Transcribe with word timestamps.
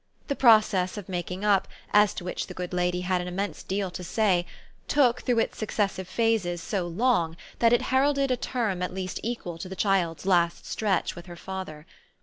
The 0.29 0.35
process 0.35 0.97
of 0.97 1.07
making 1.07 1.45
up, 1.45 1.67
as 1.93 2.15
to 2.15 2.23
which 2.23 2.47
the 2.47 2.55
good 2.55 2.73
lady 2.73 3.01
had 3.01 3.21
an 3.21 3.27
immense 3.27 3.61
deal 3.61 3.91
to 3.91 4.03
say, 4.03 4.47
took, 4.87 5.21
through 5.21 5.37
its 5.37 5.59
successive 5.59 6.07
phases, 6.07 6.59
so 6.59 6.87
long 6.87 7.37
that 7.59 7.71
it 7.71 7.83
heralded 7.93 8.31
a 8.31 8.35
term 8.37 8.81
at 8.81 8.95
least 8.95 9.19
equal 9.21 9.59
to 9.59 9.69
the 9.69 9.75
child's 9.75 10.25
last 10.25 10.65
stretch 10.65 11.15
with 11.15 11.27
her 11.27 11.35
father. 11.35 11.85